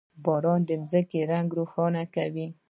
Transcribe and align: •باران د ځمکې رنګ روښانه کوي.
•باران 0.25 0.61
د 0.67 0.71
ځمکې 0.89 1.19
رنګ 1.31 1.47
روښانه 1.59 2.03
کوي. 2.15 2.47